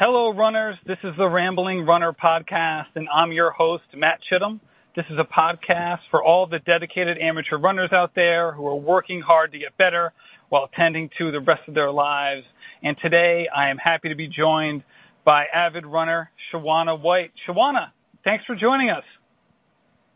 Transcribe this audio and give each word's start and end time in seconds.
Hello, 0.00 0.32
runners. 0.32 0.76
This 0.86 0.98
is 1.02 1.10
the 1.18 1.26
Rambling 1.26 1.84
Runner 1.84 2.12
podcast, 2.12 2.86
and 2.94 3.08
I'm 3.12 3.32
your 3.32 3.50
host, 3.50 3.82
Matt 3.96 4.20
Chittum. 4.30 4.60
This 4.94 5.04
is 5.10 5.18
a 5.18 5.24
podcast 5.24 5.98
for 6.12 6.22
all 6.22 6.46
the 6.46 6.60
dedicated 6.60 7.18
amateur 7.18 7.58
runners 7.58 7.90
out 7.92 8.12
there 8.14 8.52
who 8.52 8.64
are 8.68 8.76
working 8.76 9.20
hard 9.20 9.50
to 9.50 9.58
get 9.58 9.76
better 9.76 10.12
while 10.50 10.68
tending 10.76 11.10
to 11.18 11.32
the 11.32 11.40
rest 11.40 11.62
of 11.66 11.74
their 11.74 11.90
lives. 11.90 12.44
And 12.80 12.96
today, 13.02 13.48
I 13.52 13.70
am 13.70 13.76
happy 13.76 14.08
to 14.08 14.14
be 14.14 14.28
joined 14.28 14.84
by 15.24 15.46
avid 15.52 15.84
runner 15.84 16.30
Shawanna 16.54 17.02
White. 17.02 17.32
Shawanna, 17.48 17.90
thanks 18.22 18.44
for 18.44 18.54
joining 18.54 18.90
us. 18.90 19.04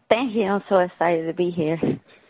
Thank 0.08 0.32
you. 0.36 0.44
I'm 0.44 0.62
so 0.68 0.78
excited 0.78 1.26
to 1.26 1.34
be 1.34 1.50
here. 1.50 1.76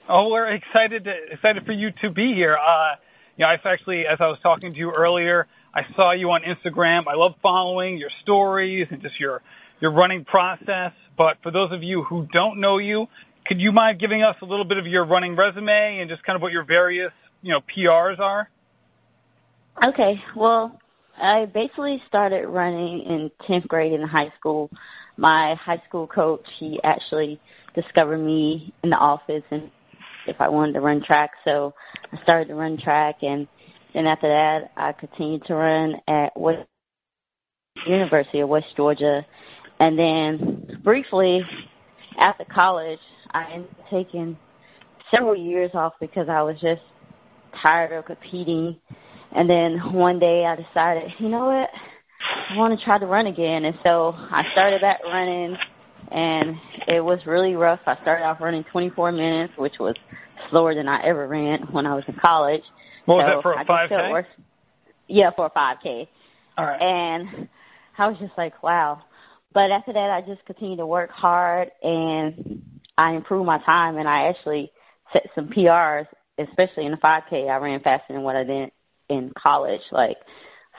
Oh, 0.08 0.30
we're 0.30 0.54
excited 0.54 1.04
to, 1.04 1.12
excited 1.30 1.66
for 1.66 1.72
you 1.72 1.90
to 2.00 2.10
be 2.10 2.32
here. 2.34 2.56
Uh, 2.56 2.94
you 3.36 3.44
know, 3.44 3.48
I've 3.48 3.60
actually, 3.66 4.04
as 4.10 4.16
I 4.20 4.28
was 4.28 4.38
talking 4.42 4.72
to 4.72 4.78
you 4.78 4.90
earlier, 4.90 5.48
I 5.74 5.82
saw 5.96 6.12
you 6.12 6.30
on 6.30 6.42
Instagram. 6.42 7.04
I 7.08 7.14
love 7.14 7.32
following 7.42 7.96
your 7.96 8.10
stories 8.22 8.86
and 8.90 9.00
just 9.00 9.18
your 9.18 9.42
your 9.80 9.92
running 9.92 10.24
process. 10.24 10.92
But 11.16 11.36
for 11.42 11.50
those 11.50 11.72
of 11.72 11.82
you 11.82 12.04
who 12.04 12.26
don't 12.32 12.60
know 12.60 12.78
you, 12.78 13.06
could 13.46 13.60
you 13.60 13.72
mind 13.72 14.00
giving 14.00 14.22
us 14.22 14.36
a 14.42 14.44
little 14.44 14.64
bit 14.64 14.78
of 14.78 14.86
your 14.86 15.04
running 15.04 15.36
resume 15.36 15.98
and 16.00 16.08
just 16.08 16.22
kind 16.24 16.36
of 16.36 16.42
what 16.42 16.52
your 16.52 16.64
various 16.64 17.12
you 17.42 17.52
know 17.52 17.60
PRs 17.76 18.18
are? 18.18 18.48
Okay. 19.82 20.14
Well, 20.36 20.78
I 21.20 21.46
basically 21.46 22.02
started 22.08 22.46
running 22.46 23.04
in 23.06 23.30
10th 23.48 23.68
grade 23.68 23.92
in 23.92 24.02
high 24.02 24.32
school. 24.38 24.70
My 25.16 25.54
high 25.60 25.82
school 25.88 26.06
coach, 26.06 26.46
he 26.58 26.80
actually 26.84 27.40
discovered 27.74 28.18
me 28.18 28.72
in 28.82 28.90
the 28.90 28.96
office 28.96 29.42
and 29.50 29.70
if 30.26 30.36
I 30.40 30.48
wanted 30.48 30.74
to 30.74 30.80
run 30.80 31.02
track. 31.04 31.30
So 31.44 31.74
I 32.12 32.22
started 32.22 32.48
to 32.48 32.54
run 32.54 32.78
track 32.82 33.16
and 33.22 33.46
then 33.94 34.06
after 34.06 34.28
that, 34.28 34.72
I 34.76 34.92
continued 34.92 35.44
to 35.46 35.54
run 35.54 35.94
at 36.08 36.38
West 36.38 36.66
University 37.86 38.40
of 38.40 38.48
West 38.48 38.66
Georgia. 38.76 39.24
And 39.80 39.98
then 39.98 40.80
briefly 40.82 41.42
after 42.18 42.44
college, 42.44 42.98
I 43.32 43.52
ended 43.52 43.70
up 43.70 43.90
taking 43.90 44.36
several 45.10 45.36
years 45.36 45.70
off 45.74 45.94
because 46.00 46.28
I 46.28 46.42
was 46.42 46.56
just 46.60 46.82
tired 47.64 47.92
of 47.92 48.04
competing. 48.04 48.76
And 49.34 49.48
then 49.48 49.92
one 49.92 50.18
day 50.18 50.44
I 50.46 50.56
decided, 50.56 51.10
you 51.18 51.28
know 51.28 51.46
what? 51.46 51.68
I 52.50 52.56
want 52.56 52.78
to 52.78 52.84
try 52.84 52.98
to 52.98 53.06
run 53.06 53.26
again. 53.26 53.64
And 53.64 53.76
so 53.82 54.12
I 54.14 54.42
started 54.52 54.80
back 54.80 55.00
running 55.04 55.56
and 56.10 56.56
it 56.86 57.00
was 57.00 57.18
really 57.26 57.54
rough. 57.54 57.80
I 57.86 57.96
started 58.02 58.24
off 58.24 58.40
running 58.40 58.64
24 58.70 59.12
minutes, 59.12 59.54
which 59.56 59.74
was 59.80 59.94
slower 60.50 60.74
than 60.74 60.88
I 60.88 61.02
ever 61.04 61.26
ran 61.26 61.62
when 61.72 61.86
I 61.86 61.94
was 61.94 62.04
in 62.06 62.16
college. 62.22 62.62
What 63.04 63.16
was 63.16 63.24
so 63.28 63.36
that 63.36 63.42
for 63.42 63.52
a 63.52 63.64
five 63.64 63.88
k? 63.88 64.28
Yeah, 65.08 65.30
for 65.34 65.46
a 65.46 65.50
five 65.50 65.78
k. 65.82 66.08
All 66.56 66.66
right. 66.66 66.80
And 66.80 67.48
I 67.98 68.06
was 68.06 68.16
just 68.18 68.32
like, 68.36 68.62
wow. 68.62 69.02
But 69.54 69.70
after 69.70 69.92
that, 69.92 70.10
I 70.10 70.22
just 70.26 70.44
continued 70.46 70.78
to 70.78 70.86
work 70.86 71.10
hard, 71.10 71.70
and 71.82 72.62
I 72.96 73.12
improved 73.12 73.46
my 73.46 73.58
time, 73.64 73.98
and 73.98 74.08
I 74.08 74.28
actually 74.28 74.72
set 75.12 75.22
some 75.34 75.48
PRs, 75.48 76.06
especially 76.38 76.86
in 76.86 76.92
the 76.92 76.98
5K. 76.98 77.50
I 77.50 77.56
ran 77.56 77.80
faster 77.80 78.14
than 78.14 78.22
what 78.22 78.36
I 78.36 78.44
did 78.44 78.70
in 79.08 79.32
college. 79.36 79.82
Like, 79.90 80.16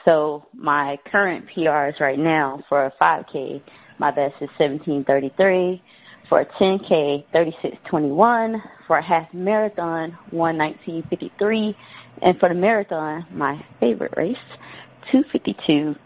so 0.04 0.46
my 0.52 0.98
current 1.10 1.46
PRs 1.56 2.00
right 2.00 2.18
now 2.18 2.62
for 2.68 2.86
a 2.86 2.92
5K, 3.00 3.62
my 3.98 4.10
best 4.10 4.34
is 4.40 4.50
1733. 4.58 5.82
For 6.28 6.40
a 6.40 6.46
10K, 6.46 7.26
3621. 7.32 8.62
For 8.86 8.98
a 8.98 9.02
half 9.02 9.32
marathon, 9.32 10.18
11953. 10.30 11.76
And 12.22 12.38
for 12.38 12.48
the 12.48 12.54
marathon, 12.54 13.26
my 13.32 13.64
favorite 13.80 14.14
race, 14.16 14.36
252.38. 15.12 15.96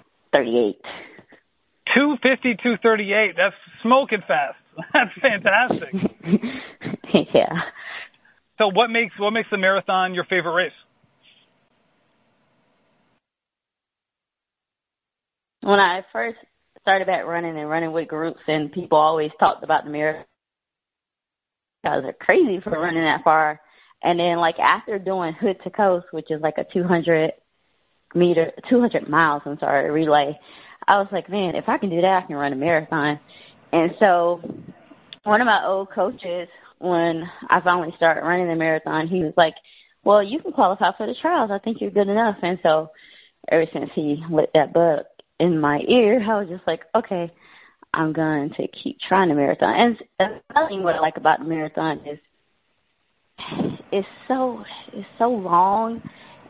252.38. 1.96 3.36
That's 3.36 3.54
smoking 3.82 4.22
fast. 4.26 4.56
That's 4.92 5.10
fantastic. 5.20 5.94
yeah. 7.34 7.46
So 8.58 8.68
what 8.68 8.90
makes 8.90 9.14
what 9.18 9.32
makes 9.32 9.48
the 9.50 9.58
marathon 9.58 10.14
your 10.14 10.24
favorite 10.24 10.52
race? 10.54 10.72
When 15.62 15.78
I 15.78 16.02
first 16.12 16.38
started 16.82 17.06
back 17.06 17.24
running 17.26 17.58
and 17.58 17.68
running 17.68 17.92
with 17.92 18.08
groups, 18.08 18.40
and 18.46 18.72
people 18.72 18.98
always 18.98 19.30
talked 19.38 19.62
about 19.62 19.84
the 19.84 19.90
marathon, 19.90 20.24
guys 21.84 22.02
are 22.04 22.12
crazy 22.12 22.60
for 22.62 22.70
running 22.70 23.02
that 23.02 23.22
far. 23.24 23.60
And 24.02 24.18
then 24.18 24.38
like 24.38 24.58
after 24.58 24.98
doing 24.98 25.32
hood 25.32 25.56
to 25.64 25.70
coast, 25.70 26.06
which 26.12 26.30
is 26.30 26.40
like 26.40 26.58
a 26.58 26.64
200 26.72 27.32
meter, 28.14 28.52
200 28.68 29.08
miles, 29.08 29.42
I'm 29.44 29.58
sorry, 29.58 29.90
relay, 29.90 30.38
I 30.86 30.98
was 30.98 31.08
like, 31.12 31.28
man, 31.28 31.54
if 31.54 31.68
I 31.68 31.78
can 31.78 31.90
do 31.90 32.00
that, 32.00 32.22
I 32.24 32.26
can 32.26 32.36
run 32.36 32.52
a 32.52 32.56
marathon. 32.56 33.18
And 33.72 33.92
so 33.98 34.40
one 35.24 35.40
of 35.40 35.46
my 35.46 35.64
old 35.66 35.90
coaches, 35.90 36.48
when 36.78 37.28
I 37.50 37.60
finally 37.60 37.92
started 37.96 38.22
running 38.22 38.48
the 38.48 38.54
marathon, 38.54 39.08
he 39.08 39.22
was 39.22 39.34
like, 39.36 39.54
well, 40.04 40.22
you 40.22 40.40
can 40.40 40.52
qualify 40.52 40.92
for 40.96 41.06
the 41.06 41.14
trials. 41.20 41.50
I 41.52 41.58
think 41.58 41.80
you're 41.80 41.90
good 41.90 42.08
enough. 42.08 42.36
And 42.40 42.58
so 42.62 42.90
ever 43.50 43.66
since 43.72 43.90
he 43.94 44.22
lit 44.30 44.50
that 44.54 44.72
bug 44.72 45.00
in 45.40 45.60
my 45.60 45.80
ear, 45.88 46.22
I 46.22 46.40
was 46.40 46.48
just 46.48 46.66
like, 46.66 46.82
okay, 46.94 47.30
I'm 47.92 48.12
going 48.12 48.50
to 48.50 48.68
keep 48.68 48.98
trying 49.06 49.28
the 49.28 49.34
marathon. 49.34 49.96
And 50.18 50.30
another 50.50 50.68
thing 50.68 50.82
what 50.82 50.94
I 50.94 51.00
like 51.00 51.16
about 51.16 51.40
the 51.40 51.46
marathon 51.46 52.00
is 52.06 52.18
it's 53.92 54.08
so 54.26 54.64
it's 54.92 55.08
so 55.18 55.30
long 55.30 56.02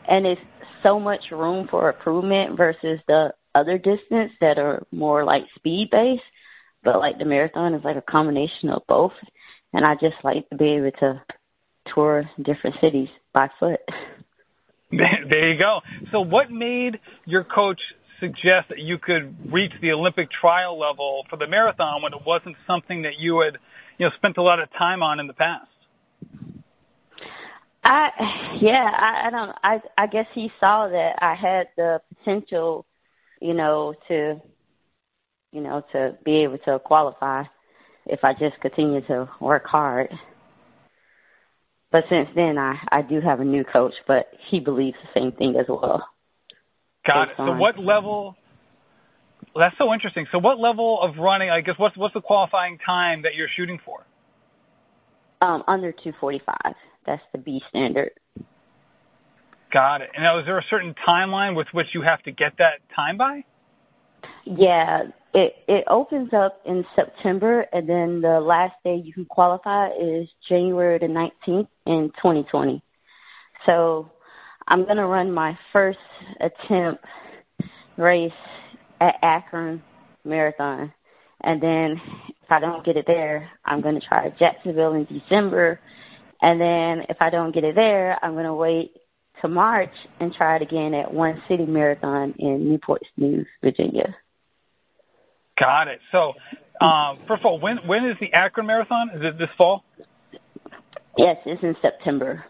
and 0.07 0.25
it's 0.25 0.41
so 0.83 0.99
much 0.99 1.25
room 1.31 1.67
for 1.69 1.89
improvement 1.89 2.57
versus 2.57 2.99
the 3.07 3.33
other 3.55 3.77
distance 3.77 4.31
that 4.41 4.57
are 4.57 4.83
more 4.91 5.23
like 5.23 5.43
speed 5.55 5.89
based. 5.91 6.21
But 6.83 6.99
like 6.99 7.17
the 7.17 7.25
marathon 7.25 7.73
is 7.73 7.83
like 7.83 7.97
a 7.97 8.01
combination 8.01 8.69
of 8.69 8.83
both. 8.87 9.13
And 9.73 9.85
I 9.85 9.95
just 9.95 10.15
like 10.23 10.49
to 10.49 10.55
be 10.55 10.73
able 10.73 10.91
to 10.99 11.21
tour 11.93 12.29
different 12.37 12.77
cities 12.81 13.09
by 13.33 13.49
foot. 13.59 13.79
There 14.91 15.53
you 15.53 15.59
go. 15.59 15.81
So 16.11 16.21
what 16.21 16.49
made 16.49 16.99
your 17.25 17.43
coach 17.43 17.79
suggest 18.19 18.69
that 18.69 18.79
you 18.79 18.97
could 18.97 19.53
reach 19.53 19.71
the 19.81 19.91
Olympic 19.91 20.29
trial 20.31 20.79
level 20.79 21.25
for 21.29 21.37
the 21.37 21.45
marathon 21.45 22.01
when 22.01 22.11
it 22.13 22.21
wasn't 22.25 22.55
something 22.65 23.03
that 23.03 23.13
you 23.19 23.41
had, 23.41 23.59
you 23.99 24.07
know, 24.07 24.11
spent 24.17 24.37
a 24.37 24.41
lot 24.41 24.59
of 24.59 24.67
time 24.77 25.03
on 25.03 25.19
in 25.19 25.27
the 25.27 25.33
past? 25.33 25.67
I 27.89 28.57
yeah, 28.61 28.87
I, 28.93 29.27
I 29.27 29.29
don't 29.31 29.55
I 29.63 29.81
I 29.97 30.07
guess 30.07 30.27
he 30.35 30.51
saw 30.59 30.87
that 30.87 31.13
I 31.21 31.33
had 31.33 31.69
the 31.75 31.99
potential, 32.09 32.85
you 33.41 33.55
know, 33.55 33.95
to 34.07 34.39
you 35.51 35.61
know, 35.61 35.83
to 35.93 36.15
be 36.23 36.43
able 36.43 36.59
to 36.59 36.77
qualify 36.77 37.43
if 38.05 38.23
I 38.23 38.33
just 38.33 38.61
continue 38.61 39.01
to 39.07 39.27
work 39.41 39.65
hard. 39.65 40.09
But 41.91 42.03
since 42.09 42.29
then 42.35 42.59
I 42.59 42.75
I 42.91 43.01
do 43.01 43.21
have 43.21 43.39
a 43.39 43.45
new 43.45 43.63
coach, 43.63 43.95
but 44.07 44.27
he 44.51 44.59
believes 44.59 44.97
the 45.01 45.19
same 45.19 45.31
thing 45.31 45.55
as 45.59 45.65
well. 45.67 46.07
Got 47.07 47.29
it. 47.29 47.35
So 47.37 47.53
what 47.53 47.79
level 47.79 48.35
well, 49.55 49.65
that's 49.65 49.77
so 49.79 49.91
interesting. 49.95 50.27
So 50.31 50.37
what 50.37 50.59
level 50.59 51.01
of 51.01 51.17
running 51.17 51.49
I 51.49 51.61
guess 51.61 51.75
what's 51.77 51.97
what's 51.97 52.13
the 52.13 52.21
qualifying 52.21 52.77
time 52.85 53.23
that 53.23 53.33
you're 53.33 53.49
shooting 53.57 53.79
for? 53.83 54.05
Um, 55.41 55.63
under 55.67 55.91
two 55.91 56.13
forty 56.19 56.39
five. 56.45 56.75
That's 57.05 57.21
the 57.31 57.37
B 57.37 57.61
standard. 57.69 58.11
Got 59.71 60.01
it. 60.01 60.09
And 60.15 60.23
now, 60.23 60.39
is 60.39 60.45
there 60.45 60.57
a 60.57 60.65
certain 60.69 60.95
timeline 61.07 61.55
with 61.55 61.67
which 61.73 61.87
you 61.93 62.01
have 62.01 62.21
to 62.23 62.31
get 62.31 62.53
that 62.57 62.81
time 62.95 63.17
by? 63.17 63.43
Yeah, 64.45 65.03
it 65.33 65.53
it 65.67 65.83
opens 65.87 66.33
up 66.33 66.61
in 66.65 66.83
September, 66.95 67.65
and 67.71 67.87
then 67.87 68.21
the 68.21 68.39
last 68.39 68.73
day 68.83 68.95
you 69.03 69.13
can 69.13 69.25
qualify 69.25 69.89
is 69.89 70.27
January 70.47 70.97
the 70.97 71.07
nineteenth 71.07 71.69
in 71.85 72.11
2020. 72.17 72.81
So, 73.65 74.09
I'm 74.67 74.87
gonna 74.87 75.05
run 75.05 75.31
my 75.31 75.57
first 75.71 75.99
attempt 76.39 77.05
race 77.97 78.31
at 78.99 79.15
Akron 79.21 79.83
Marathon, 80.25 80.91
and 81.41 81.61
then 81.61 82.01
if 82.41 82.49
I 82.49 82.59
don't 82.59 82.83
get 82.83 82.97
it 82.97 83.05
there, 83.05 83.51
I'm 83.65 83.81
gonna 83.81 83.99
try 83.99 84.33
Jacksonville 84.39 84.93
in 84.93 85.05
December 85.05 85.79
and 86.41 86.59
then 86.59 87.05
if 87.09 87.17
I 87.19 87.29
don't 87.29 87.53
get 87.53 87.63
it 87.63 87.75
there, 87.75 88.17
I'm 88.23 88.33
going 88.33 88.45
to 88.45 88.53
wait 88.53 88.93
to 89.41 89.47
March 89.47 89.93
and 90.19 90.33
try 90.33 90.57
it 90.57 90.61
again 90.61 90.93
at 90.93 91.13
One 91.13 91.41
City 91.47 91.65
Marathon 91.65 92.33
in 92.37 92.69
Newport 92.69 93.01
News, 93.17 93.47
Virginia. 93.63 94.15
Got 95.59 95.87
it. 95.87 95.99
So, 96.11 96.33
um, 96.85 97.19
first 97.27 97.41
of 97.41 97.45
all, 97.45 97.59
when 97.59 97.77
when 97.85 98.05
is 98.05 98.15
the 98.21 98.31
Akron 98.33 98.65
Marathon? 98.65 99.09
Is 99.13 99.21
it 99.21 99.37
this 99.37 99.49
fall? 99.57 99.83
Yes, 101.17 101.35
it's 101.45 101.61
in 101.63 101.75
September. 101.81 102.45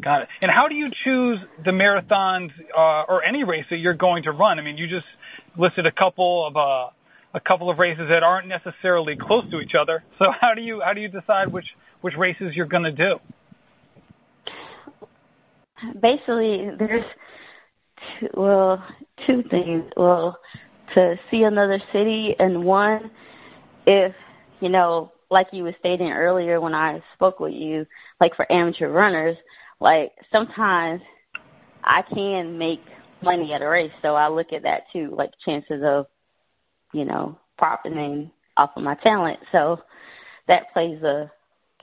Got 0.00 0.22
it. 0.22 0.28
And 0.40 0.50
how 0.50 0.68
do 0.68 0.74
you 0.74 0.88
choose 1.04 1.38
the 1.64 1.70
marathons 1.70 2.50
uh, 2.76 3.04
or 3.08 3.24
any 3.24 3.44
race 3.44 3.64
that 3.70 3.78
you're 3.78 3.94
going 3.94 4.24
to 4.24 4.32
run? 4.32 4.58
I 4.58 4.62
mean, 4.62 4.76
you 4.76 4.86
just 4.86 5.06
listed 5.56 5.86
a 5.86 5.92
couple 5.92 6.46
of 6.46 6.56
uh, 6.56 6.90
a 7.34 7.40
couple 7.40 7.70
of 7.70 7.78
races 7.78 8.04
that 8.10 8.22
aren't 8.22 8.48
necessarily 8.48 9.16
close 9.20 9.44
to 9.50 9.60
each 9.60 9.72
other. 9.80 10.04
So 10.18 10.26
how 10.40 10.54
do 10.54 10.62
you 10.62 10.80
how 10.84 10.92
do 10.92 11.00
you 11.00 11.08
decide 11.08 11.52
which 11.52 11.66
which 12.00 12.14
races 12.18 12.52
you're 12.54 12.66
going 12.66 12.84
to 12.84 12.92
do? 12.92 13.14
Basically, 16.00 16.68
there's 16.78 17.04
two, 18.20 18.28
well 18.34 18.84
two 19.26 19.42
things. 19.50 19.84
Well, 19.96 20.38
to 20.94 21.16
see 21.30 21.42
another 21.42 21.80
city 21.92 22.34
and 22.38 22.64
one 22.64 23.10
if 23.86 24.12
you 24.60 24.68
know 24.68 25.12
like 25.30 25.46
you 25.52 25.62
were 25.64 25.74
stating 25.78 26.10
earlier 26.10 26.60
when 26.60 26.74
I 26.74 27.02
spoke 27.14 27.40
with 27.40 27.54
you 27.54 27.86
like 28.20 28.34
for 28.36 28.50
amateur 28.52 28.90
runners 28.90 29.36
like 29.80 30.12
sometimes 30.30 31.00
I 31.82 32.02
can 32.14 32.58
make 32.58 32.80
money 33.22 33.52
at 33.54 33.62
a 33.62 33.68
race 33.68 33.92
so 34.02 34.14
I 34.14 34.28
look 34.28 34.52
at 34.52 34.62
that 34.62 34.82
too 34.92 35.14
like 35.16 35.30
chances 35.44 35.82
of 35.84 36.06
you 36.92 37.04
know 37.04 37.38
profiting 37.58 38.30
off 38.56 38.70
of 38.76 38.82
my 38.82 38.94
talent 39.04 39.38
so 39.50 39.78
that 40.48 40.72
plays 40.72 41.02
a 41.02 41.30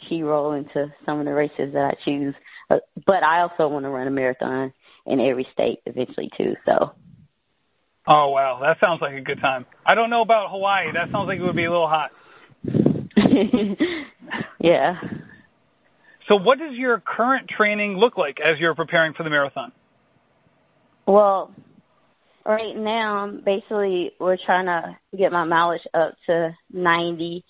key 0.08 0.24
role 0.24 0.54
into 0.54 0.92
some 1.06 1.20
of 1.20 1.26
the 1.26 1.34
races 1.34 1.74
that 1.74 1.94
I 1.94 1.96
choose 2.06 2.34
but, 2.70 2.88
but 3.06 3.24
I 3.24 3.42
also 3.42 3.68
want 3.68 3.86
to 3.86 3.90
run 3.90 4.08
a 4.08 4.12
marathon 4.12 4.74
in 5.06 5.20
every 5.20 5.48
state 5.54 5.80
eventually 5.86 6.30
too 6.38 6.56
so 6.66 6.94
Oh 8.12 8.30
wow, 8.30 8.60
that 8.64 8.78
sounds 8.80 9.02
like 9.02 9.14
a 9.14 9.22
good 9.22 9.40
time. 9.40 9.68
I 9.86 9.94
don't 9.94 10.10
know 10.10 10.22
about 10.22 10.50
Hawaii. 10.50 10.92
That 10.94 11.12
sounds 11.12 11.28
like 11.28 11.38
it 11.38 11.44
would 11.44 11.56
be 11.56 11.66
a 11.66 11.70
little 11.70 11.88
hot. 11.88 12.10
yeah. 14.60 14.96
So 16.28 16.36
what 16.36 16.58
does 16.58 16.74
your 16.74 17.00
current 17.00 17.50
training 17.56 17.98
look 17.98 18.18
like 18.18 18.40
as 18.40 18.60
you're 18.60 18.74
preparing 18.74 19.14
for 19.14 19.24
the 19.24 19.30
marathon? 19.30 19.72
Well, 21.06 21.52
right 22.46 22.76
now, 22.76 23.32
basically, 23.46 24.12
we're 24.20 24.38
trying 24.46 24.66
to 24.66 24.98
get 25.18 25.32
my 25.32 25.44
mileage 25.44 25.86
up 25.94 26.16
to 26.28 26.56
90. 26.72 27.44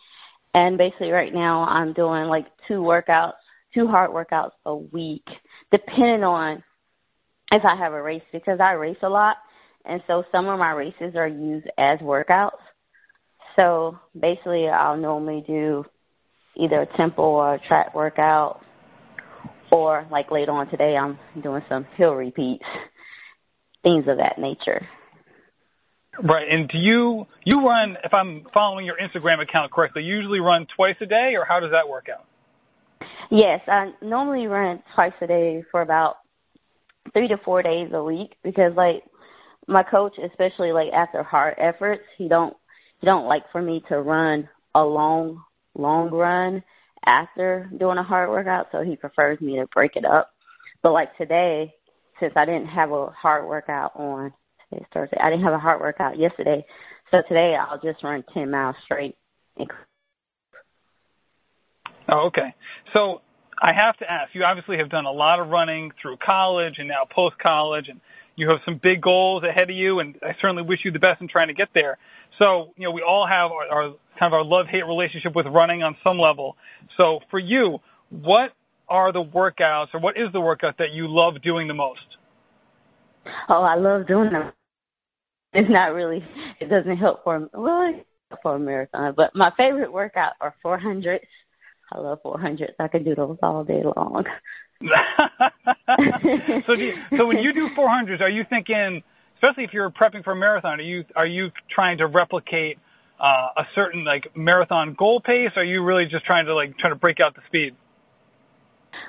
And 0.53 0.77
basically, 0.77 1.11
right 1.11 1.33
now, 1.33 1.63
I'm 1.63 1.93
doing 1.93 2.25
like 2.25 2.47
two 2.67 2.81
workouts, 2.81 3.33
two 3.73 3.87
hard 3.87 4.11
workouts 4.11 4.51
a 4.65 4.75
week, 4.75 5.25
depending 5.71 6.23
on 6.23 6.63
if 7.51 7.63
I 7.65 7.75
have 7.75 7.93
a 7.93 8.01
race, 8.01 8.23
because 8.31 8.59
I 8.59 8.73
race 8.73 8.97
a 9.03 9.09
lot. 9.09 9.37
And 9.85 10.01
so 10.07 10.23
some 10.31 10.47
of 10.47 10.59
my 10.59 10.71
races 10.71 11.15
are 11.15 11.27
used 11.27 11.67
as 11.77 11.99
workouts. 11.99 12.51
So 13.55 13.97
basically, 14.19 14.67
I'll 14.67 14.97
normally 14.97 15.43
do 15.45 15.85
either 16.55 16.81
a 16.81 16.97
tempo 16.97 17.21
or 17.23 17.55
a 17.55 17.67
track 17.67 17.95
workout, 17.95 18.61
or 19.71 20.07
like 20.11 20.31
later 20.31 20.51
on 20.51 20.69
today, 20.69 20.97
I'm 20.97 21.17
doing 21.41 21.61
some 21.69 21.85
hill 21.95 22.13
repeats, 22.13 22.65
things 23.83 24.05
of 24.07 24.17
that 24.17 24.37
nature. 24.37 24.87
Right. 26.21 26.47
And 26.49 26.67
do 26.67 26.77
you 26.77 27.25
you 27.45 27.65
run? 27.65 27.95
If 28.03 28.13
I'm 28.13 28.45
following 28.53 28.85
your 28.85 28.95
Instagram 28.97 29.41
account 29.41 29.71
correctly, 29.71 30.03
you 30.03 30.15
usually 30.17 30.39
run 30.39 30.67
twice 30.75 30.95
a 31.01 31.05
day, 31.05 31.33
or 31.35 31.45
how 31.45 31.59
does 31.59 31.71
that 31.71 31.87
work 31.87 32.07
out? 32.09 32.25
Yes, 33.31 33.61
I 33.67 33.91
normally 34.01 34.47
run 34.47 34.81
twice 34.95 35.13
a 35.21 35.27
day 35.27 35.63
for 35.71 35.81
about 35.81 36.17
three 37.13 37.27
to 37.27 37.37
four 37.45 37.61
days 37.61 37.89
a 37.93 38.03
week 38.03 38.35
because 38.43 38.73
like 38.75 39.03
my 39.67 39.83
coach, 39.83 40.13
especially 40.17 40.71
like 40.71 40.91
after 40.93 41.23
hard 41.23 41.55
efforts, 41.57 42.03
he 42.17 42.27
don't 42.27 42.55
he 42.99 43.05
don't 43.05 43.27
like 43.27 43.43
for 43.51 43.61
me 43.61 43.81
to 43.89 44.01
run 44.01 44.49
a 44.75 44.83
long 44.83 45.41
long 45.75 46.09
run 46.09 46.63
after 47.05 47.69
doing 47.77 47.97
a 47.97 48.03
hard 48.03 48.29
workout, 48.29 48.67
so 48.71 48.81
he 48.81 48.95
prefers 48.95 49.39
me 49.39 49.55
to 49.57 49.67
break 49.73 49.95
it 49.95 50.05
up. 50.05 50.31
But 50.81 50.91
like 50.91 51.15
today, 51.17 51.73
since 52.19 52.33
I 52.35 52.45
didn't 52.45 52.67
have 52.67 52.91
a 52.91 53.07
hard 53.07 53.47
workout 53.47 53.91
on 53.95 54.33
today's 54.69 54.85
Thursday, 54.93 55.17
I 55.21 55.29
didn't 55.29 55.43
have 55.43 55.53
a 55.53 55.59
hard 55.59 55.81
workout 55.81 56.17
yesterday, 56.17 56.65
so 57.11 57.21
today 57.27 57.55
I'll 57.59 57.79
just 57.79 58.03
run 58.03 58.23
ten 58.33 58.51
miles 58.51 58.75
straight. 58.85 59.15
Oh, 62.11 62.27
okay. 62.27 62.55
So 62.93 63.21
I 63.61 63.73
have 63.73 63.97
to 63.97 64.11
ask, 64.11 64.33
you 64.33 64.43
obviously 64.43 64.77
have 64.77 64.89
done 64.89 65.05
a 65.05 65.11
lot 65.11 65.39
of 65.39 65.49
running 65.49 65.91
through 66.01 66.17
college 66.25 66.75
and 66.77 66.87
now 66.87 67.05
post 67.13 67.37
college 67.37 67.85
and 67.87 67.99
you 68.39 68.49
have 68.49 68.59
some 68.63 68.79
big 68.81 69.01
goals 69.01 69.43
ahead 69.43 69.69
of 69.69 69.75
you, 69.75 69.99
and 69.99 70.15
I 70.23 70.31
certainly 70.41 70.63
wish 70.63 70.79
you 70.85 70.91
the 70.91 70.99
best 70.99 71.19
in 71.19 71.27
trying 71.27 71.49
to 71.49 71.53
get 71.53 71.67
there. 71.73 71.97
So, 72.39 72.71
you 72.77 72.85
know, 72.85 72.91
we 72.91 73.01
all 73.01 73.27
have 73.27 73.51
our, 73.51 73.67
our 73.67 73.95
kind 74.17 74.31
of 74.31 74.33
our 74.33 74.45
love-hate 74.45 74.85
relationship 74.87 75.35
with 75.35 75.45
running 75.45 75.83
on 75.83 75.97
some 76.05 76.17
level. 76.17 76.55
So, 76.95 77.19
for 77.29 77.37
you, 77.37 77.79
what 78.09 78.51
are 78.89 79.11
the 79.13 79.23
workouts, 79.23 79.87
or 79.93 79.99
what 79.99 80.17
is 80.17 80.31
the 80.33 80.41
workout 80.41 80.77
that 80.77 80.91
you 80.93 81.05
love 81.07 81.41
doing 81.41 81.67
the 81.67 81.73
most? 81.73 81.99
Oh, 83.47 83.63
I 83.63 83.75
love 83.75 84.07
doing 84.07 84.31
them. 84.31 84.51
It's 85.53 85.69
not 85.69 85.93
really. 85.93 86.23
It 86.59 86.69
doesn't 86.69 86.97
help 86.97 87.23
for 87.23 87.49
well, 87.53 87.93
for 88.41 88.55
a 88.55 88.59
marathon, 88.59 89.13
but 89.15 89.35
my 89.35 89.51
favorite 89.57 89.91
workout 89.91 90.33
are 90.41 90.55
400s. 90.63 91.19
I 91.91 91.99
love 91.99 92.19
400s. 92.23 92.73
I 92.79 92.87
can 92.87 93.03
do 93.03 93.15
those 93.15 93.37
all 93.41 93.63
day 93.63 93.81
long. 93.83 94.25
so, 96.67 96.75
do 96.75 96.83
you, 96.83 96.93
so 97.17 97.25
when 97.25 97.39
you 97.39 97.51
do 97.53 97.69
400s, 97.77 98.21
are 98.21 98.29
you 98.29 98.43
thinking, 98.49 99.01
especially 99.35 99.63
if 99.63 99.73
you're 99.73 99.89
prepping 99.89 100.23
for 100.23 100.33
a 100.33 100.35
marathon, 100.35 100.79
are 100.79 100.83
you 100.83 101.03
are 101.15 101.25
you 101.25 101.49
trying 101.73 101.97
to 101.97 102.07
replicate 102.07 102.77
uh, 103.19 103.49
a 103.57 103.63
certain 103.75 104.05
like 104.05 104.27
marathon 104.35 104.95
goal 104.97 105.19
pace? 105.19 105.49
Or 105.55 105.63
are 105.63 105.65
you 105.65 105.83
really 105.83 106.05
just 106.05 106.25
trying 106.25 106.45
to 106.45 106.55
like 106.55 106.77
try 106.77 106.89
to 106.89 106.95
break 106.95 107.19
out 107.19 107.35
the 107.35 107.41
speed? 107.47 107.75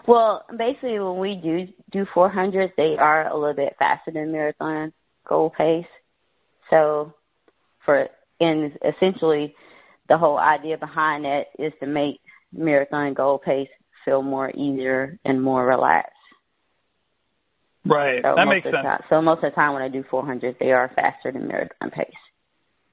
Well, 0.06 0.44
basically, 0.56 0.98
when 0.98 1.18
we 1.18 1.36
do 1.36 1.66
do 1.90 2.06
400s, 2.14 2.72
they 2.76 2.96
are 2.98 3.28
a 3.28 3.36
little 3.38 3.54
bit 3.54 3.76
faster 3.78 4.10
than 4.10 4.32
marathon 4.32 4.92
goal 5.28 5.52
pace. 5.56 5.86
So, 6.70 7.14
for 7.84 8.08
and 8.40 8.72
essentially, 8.84 9.54
the 10.08 10.18
whole 10.18 10.38
idea 10.38 10.78
behind 10.78 11.24
that 11.24 11.46
is 11.58 11.72
to 11.80 11.86
make 11.86 12.20
marathon 12.52 13.14
goal 13.14 13.38
pace 13.38 13.68
feel 14.04 14.22
more 14.22 14.50
easier 14.50 15.18
and 15.24 15.42
more 15.42 15.64
relaxed. 15.64 16.12
Right. 17.84 18.20
So 18.22 18.34
that 18.36 18.44
makes 18.46 18.64
sense. 18.64 18.76
Time, 18.82 19.00
so 19.08 19.22
most 19.22 19.42
of 19.42 19.52
the 19.52 19.54
time 19.54 19.72
when 19.72 19.82
I 19.82 19.88
do 19.88 20.04
400, 20.10 20.56
they 20.60 20.72
are 20.72 20.90
faster 20.94 21.32
than 21.32 21.48
marathon 21.48 21.90
pace. 21.90 22.06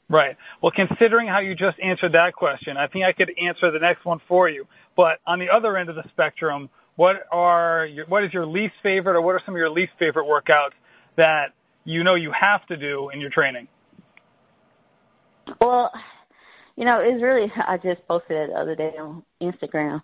Right. 0.09 0.37
Well, 0.61 0.71
considering 0.73 1.27
how 1.27 1.39
you 1.39 1.53
just 1.53 1.77
answered 1.83 2.13
that 2.13 2.33
question, 2.33 2.77
I 2.77 2.87
think 2.87 3.03
I 3.03 3.11
could 3.11 3.29
answer 3.45 3.71
the 3.71 3.79
next 3.79 4.05
one 4.05 4.19
for 4.27 4.47
you. 4.47 4.65
But 4.95 5.19
on 5.25 5.39
the 5.39 5.47
other 5.53 5.75
end 5.75 5.89
of 5.89 5.95
the 5.95 6.05
spectrum, 6.11 6.69
what 6.97 7.15
are 7.31 7.85
your, 7.85 8.05
what 8.07 8.23
is 8.23 8.33
your 8.33 8.45
least 8.45 8.73
favorite, 8.83 9.15
or 9.15 9.21
what 9.21 9.35
are 9.35 9.41
some 9.45 9.55
of 9.55 9.59
your 9.59 9.69
least 9.69 9.93
favorite 9.97 10.25
workouts 10.25 10.75
that 11.15 11.53
you 11.85 12.03
know 12.03 12.15
you 12.15 12.31
have 12.37 12.65
to 12.67 12.75
do 12.75 13.09
in 13.13 13.21
your 13.21 13.29
training? 13.29 13.67
Well, 15.61 15.91
you 16.75 16.85
know, 16.85 16.99
it's 16.99 17.23
really 17.23 17.51
I 17.55 17.77
just 17.77 18.05
posted 18.07 18.35
it 18.37 18.49
the 18.51 18.59
other 18.59 18.75
day 18.75 18.93
on 18.99 19.23
Instagram. 19.41 20.01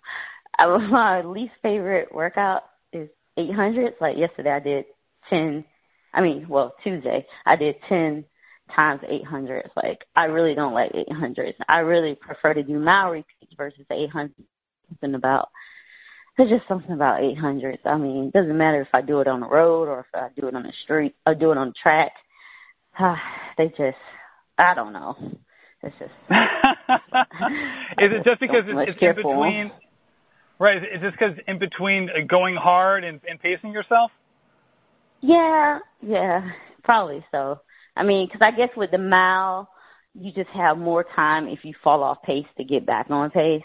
I, 0.58 0.64
uh, 0.70 0.78
my 0.78 1.22
least 1.22 1.52
favorite 1.62 2.14
workout 2.14 2.62
is 2.92 3.08
800s. 3.38 4.00
Like 4.00 4.16
yesterday, 4.16 4.52
I 4.52 4.60
did 4.60 4.84
10. 5.30 5.64
I 6.14 6.20
mean, 6.20 6.46
well, 6.48 6.74
Tuesday 6.84 7.26
I 7.44 7.56
did 7.56 7.74
10 7.88 8.24
times 8.74 9.00
800s. 9.02 9.70
Like 9.76 10.04
I 10.14 10.26
really 10.26 10.54
don't 10.54 10.74
like 10.74 10.92
800s. 10.92 11.54
I 11.68 11.78
really 11.78 12.14
prefer 12.14 12.54
to 12.54 12.62
do 12.62 12.78
mile 12.78 13.10
repeats 13.10 13.52
versus 13.56 13.84
800s. 13.90 14.30
Something 14.88 15.14
about 15.16 15.48
there's 16.36 16.50
just 16.50 16.66
something 16.68 16.92
about 16.92 17.20
800s. 17.20 17.78
I 17.84 17.96
mean, 17.96 18.26
it 18.26 18.32
doesn't 18.32 18.56
matter 18.56 18.80
if 18.80 18.88
I 18.92 19.02
do 19.02 19.20
it 19.20 19.28
on 19.28 19.40
the 19.40 19.48
road 19.48 19.88
or 19.88 20.00
if 20.00 20.06
I 20.14 20.28
do 20.38 20.48
it 20.48 20.54
on 20.54 20.64
the 20.64 20.72
street 20.82 21.14
or 21.26 21.34
do 21.34 21.52
it 21.52 21.58
on 21.58 21.68
the 21.68 21.74
track. 21.80 22.12
Ah, 22.98 23.20
they 23.56 23.68
just, 23.68 23.96
I 24.58 24.74
don't 24.74 24.92
know. 24.92 25.16
It's 25.82 25.94
just. 25.98 26.10
is 26.30 28.10
it 28.10 28.24
just 28.24 28.40
because 28.40 28.64
it's, 28.66 28.90
it's 28.90 28.98
in 29.00 29.14
between? 29.14 29.70
Right. 30.58 30.78
Is 30.78 31.02
this 31.02 31.12
because 31.12 31.36
in 31.46 31.58
between 31.58 32.08
uh, 32.10 32.26
going 32.28 32.56
hard 32.56 33.04
and, 33.04 33.20
and 33.28 33.40
pacing 33.40 33.72
yourself? 33.72 34.10
Yeah, 35.20 35.78
yeah, 36.02 36.50
probably 36.82 37.24
so. 37.30 37.60
I 37.96 38.02
mean, 38.02 38.26
because 38.26 38.42
I 38.42 38.56
guess 38.56 38.70
with 38.76 38.90
the 38.90 38.98
mile, 38.98 39.68
you 40.14 40.32
just 40.32 40.50
have 40.50 40.78
more 40.78 41.04
time 41.16 41.48
if 41.48 41.60
you 41.64 41.74
fall 41.82 42.02
off 42.02 42.22
pace 42.22 42.46
to 42.56 42.64
get 42.64 42.86
back 42.86 43.06
on 43.10 43.30
pace 43.30 43.62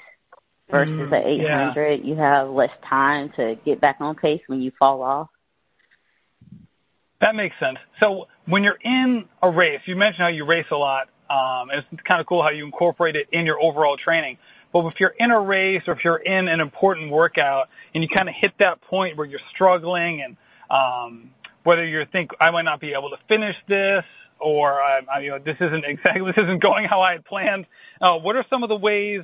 versus 0.71 0.93
mm, 0.93 1.09
the 1.09 1.17
800. 1.17 2.01
Yeah. 2.01 2.05
You 2.05 2.15
have 2.15 2.49
less 2.49 2.69
time 2.88 3.31
to 3.38 3.55
get 3.65 3.81
back 3.81 3.97
on 3.99 4.15
pace 4.15 4.41
when 4.47 4.61
you 4.61 4.71
fall 4.77 5.01
off. 5.01 5.29
That 7.21 7.35
makes 7.35 7.55
sense. 7.59 7.77
So 7.99 8.25
when 8.47 8.63
you're 8.63 8.79
in 8.83 9.25
a 9.43 9.49
race, 9.49 9.81
you 9.85 9.95
mentioned 9.95 10.21
how 10.21 10.29
you 10.29 10.45
race 10.45 10.67
a 10.71 10.75
lot. 10.75 11.09
Um, 11.29 11.69
it's 11.71 12.01
kind 12.07 12.21
of 12.21 12.27
cool 12.27 12.41
how 12.41 12.49
you 12.49 12.65
incorporate 12.65 13.15
it 13.15 13.27
in 13.31 13.45
your 13.45 13.61
overall 13.61 13.97
training. 13.97 14.38
But 14.71 14.85
if 14.85 14.93
you're 14.99 15.15
in 15.17 15.31
a 15.31 15.39
race 15.39 15.81
or 15.88 15.93
if 15.93 15.99
you're 16.03 16.17
in 16.17 16.47
an 16.47 16.59
important 16.59 17.11
workout 17.11 17.67
and 17.93 18.03
you 18.03 18.09
kind 18.15 18.29
of 18.29 18.35
hit 18.39 18.51
that 18.59 18.81
point 18.81 19.17
where 19.17 19.27
you're 19.27 19.39
struggling 19.53 20.23
and 20.23 20.38
um, 20.69 21.31
whether 21.63 21.85
you 21.85 22.01
think 22.11 22.31
I 22.39 22.51
might 22.51 22.63
not 22.63 22.79
be 22.79 22.93
able 22.97 23.09
to 23.09 23.17
finish 23.27 23.55
this 23.67 24.03
or 24.39 24.73
I, 24.73 25.01
I, 25.13 25.19
you 25.21 25.31
know 25.31 25.39
this 25.39 25.57
isn't 25.59 25.83
exactly 25.88 26.21
this 26.25 26.41
isn't 26.41 26.61
going 26.61 26.85
how 26.89 27.01
I 27.01 27.13
had 27.13 27.25
planned, 27.25 27.65
uh, 28.01 28.15
what 28.17 28.35
are 28.35 28.45
some 28.49 28.63
of 28.63 28.69
the 28.69 28.77
ways 28.77 29.21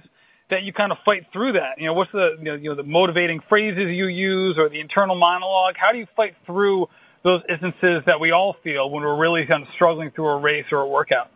that 0.49 0.63
you 0.63 0.73
kind 0.73 0.91
of 0.91 0.97
fight 1.03 1.25
through 1.33 1.53
that? 1.53 1.77
You 1.77 1.87
know, 1.87 1.93
what's 1.93 2.11
the 2.11 2.35
you 2.39 2.45
know, 2.45 2.55
you 2.55 2.69
know 2.69 2.75
the 2.75 2.83
motivating 2.83 3.39
phrases 3.49 3.89
you 3.89 4.07
use 4.07 4.55
or 4.57 4.69
the 4.69 4.79
internal 4.79 5.15
monologue? 5.15 5.75
How 5.77 5.91
do 5.91 5.97
you 5.97 6.07
fight 6.15 6.33
through 6.45 6.87
those 7.23 7.41
instances 7.49 8.03
that 8.05 8.19
we 8.19 8.31
all 8.31 8.55
feel 8.63 8.89
when 8.89 9.03
we're 9.03 9.19
really 9.19 9.45
kind 9.47 9.63
of 9.63 9.69
struggling 9.75 10.11
through 10.11 10.27
a 10.27 10.39
race 10.39 10.65
or 10.71 10.79
a 10.79 10.87
workout? 10.87 11.29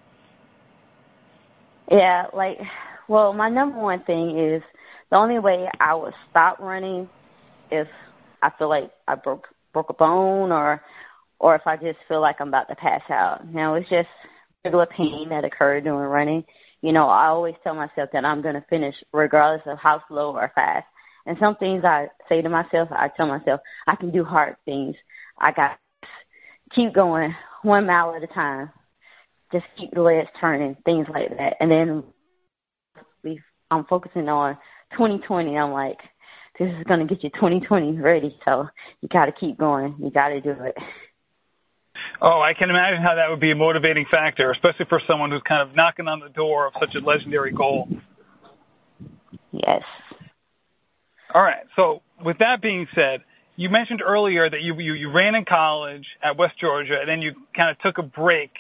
Yeah, 1.92 2.26
like 2.34 2.58
well, 3.08 3.34
my 3.34 3.50
number 3.50 3.80
one 3.80 4.04
thing 4.04 4.38
is 4.38 4.62
the 5.10 5.18
only 5.18 5.40
way 5.40 5.68
I 5.80 5.96
would 5.96 6.14
stop 6.30 6.60
running 6.60 7.10
if 7.72 7.88
I 8.42 8.52
feel 8.58 8.70
like 8.70 8.92
I 9.08 9.16
broke 9.16 9.48
broke 9.74 9.90
a 9.90 9.94
bone 9.94 10.52
or 10.52 10.82
or 11.40 11.56
if 11.56 11.62
I 11.66 11.76
just 11.78 11.98
feel 12.08 12.22
like 12.22 12.36
I'm 12.40 12.50
about 12.50 12.68
to 12.70 12.76
pass 12.76 13.02
out. 13.10 13.52
Now 13.52 13.76
it's 13.76 13.90
just 13.90 14.08
regular 14.64 14.86
pain 14.86 15.28
that 15.30 15.46
occurred 15.46 15.86
during 15.86 16.10
running, 16.10 16.44
you 16.82 16.92
know, 16.92 17.08
I 17.08 17.28
always 17.28 17.56
tell 17.64 17.76
myself 17.76 18.10
that 18.14 18.26
I'm 18.26 18.42
going 18.42 18.56
to 18.56 18.66
finish 18.70 18.96
regardless 19.12 19.66
of 19.66 19.78
how 19.78 20.02
slow 20.08 20.36
or 20.36 20.52
fast. 20.56 20.86
And 21.26 21.38
some 21.40 21.56
things 21.58 21.84
I 21.84 22.08
say 22.28 22.42
to 22.42 22.50
myself, 22.50 22.90
I 22.92 23.10
tell 23.16 23.28
myself, 23.28 23.62
I 23.88 23.96
can 23.96 24.12
do 24.12 24.24
hard 24.24 24.56
things. 24.66 24.96
I 25.38 25.52
got 25.52 25.78
keep 26.74 26.94
going 26.94 27.36
one 27.64 27.86
mile 27.86 28.16
at 28.16 28.24
a 28.24 28.28
time. 28.28 28.72
Just 29.52 29.66
keep 29.78 29.92
the 29.92 30.02
legs 30.02 30.30
turning, 30.40 30.76
things 30.86 31.08
like 31.12 31.30
that. 31.38 31.56
And 31.60 31.72
then 31.72 32.04
we, 33.24 33.42
I'm 33.72 33.86
focusing 33.86 34.30
on 34.30 34.58
2020. 34.94 35.58
I'm 35.58 35.72
like, 35.72 35.98
this 36.60 36.70
is 36.70 36.84
going 36.86 37.00
to 37.00 37.14
get 37.14 37.24
you 37.24 37.30
2020 37.32 37.98
ready. 38.00 38.38
So 38.46 38.68
you 39.02 39.10
got 39.10 39.26
to 39.26 39.32
keep 39.32 39.58
going. 39.58 39.96
You 40.00 40.12
got 40.12 40.30
to 40.30 40.42
do 40.42 40.52
it. 40.52 40.76
Oh, 42.22 42.42
I 42.42 42.54
can 42.58 42.70
imagine 42.70 43.02
how 43.02 43.16
that 43.16 43.30
would 43.30 43.40
be 43.40 43.52
a 43.52 43.56
motivating 43.56 44.06
factor, 44.12 44.52
especially 44.52 44.86
for 44.90 45.02
someone 45.08 45.32
who's 45.32 45.44
kind 45.48 45.68
of 45.68 45.76
knocking 45.76 46.08
on 46.08 46.20
the 46.20 46.30
door 46.30 46.68
of 46.68 46.74
such 46.80 46.94
a 46.96 47.06
legendary 47.06 47.54
goal. 47.54 47.88
Yes. 49.52 49.82
All 51.34 51.42
right. 51.42 51.64
So, 51.76 52.02
with 52.24 52.40
that 52.40 52.62
being 52.62 52.88
said, 52.94 53.22
you 53.56 53.70
mentioned 53.70 54.02
earlier 54.06 54.50
that 54.50 54.62
you, 54.62 54.76
you, 54.80 54.94
you 54.94 55.12
ran 55.12 55.36
in 55.36 55.46
college 55.46 56.06
at 56.24 56.38
West 56.38 56.60
Georgia, 56.60 56.98
and 57.00 57.08
then 57.08 57.22
you 57.22 57.32
kind 57.58 57.70
of 57.70 57.80
took 57.80 57.98
a 57.98 58.08
break 58.08 58.52